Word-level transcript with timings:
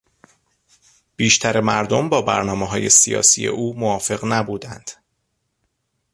بیشتر 1.15 1.59
مردم 1.61 2.09
با 2.09 2.21
برنامههای 2.21 2.89
سیاسی 2.89 3.47
او 3.47 3.77
موافق 3.79 4.19
نبودند. 4.25 4.91